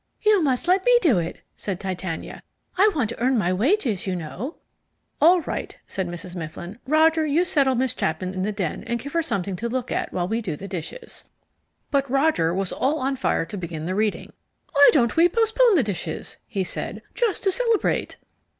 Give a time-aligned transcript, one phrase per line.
[0.23, 2.41] "You must let me do it," said Titania.
[2.75, 4.55] "I want to earn my wages, you know."
[5.21, 6.35] "All right," said Mrs.
[6.35, 9.91] Mifflin; "Roger, you settle Miss Chapman in the den and give her something to look
[9.91, 11.25] at while we do the dishes."
[11.91, 14.33] But Roger was all on fire to begin the reading.
[14.71, 18.17] "Why don't we postpone the dishes," he said, "just to celebrate?"